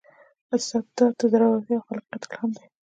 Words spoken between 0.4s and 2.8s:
استاد د زړورتیا او خلاقیت الهام دی.